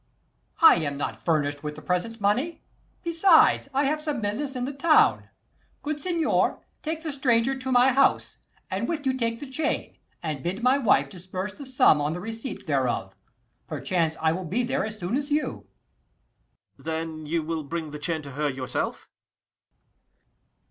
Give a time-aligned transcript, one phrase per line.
[0.63, 2.63] E._ I am not furnish'd with the present money;
[3.03, 5.17] Besides, I have some business in the town.
[5.83, 8.37] 35 Good signior, take the stranger to my house,
[8.71, 12.19] And with you take the chain, and bid my wife Disburse the sum on the
[12.19, 13.13] receipt thereof:
[13.67, 15.67] Perchance I will be there as soon as you.
[16.79, 16.83] Ang.
[16.83, 19.07] Then you will bring the chain to her yourself?